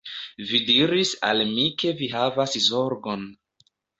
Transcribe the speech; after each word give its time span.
Vi 0.51 0.59
diris 0.69 1.11
al 1.27 1.43
mi 1.51 1.67
ke 1.83 1.93
vi 2.01 2.09
havas 2.15 2.57
zorgon 2.71 3.29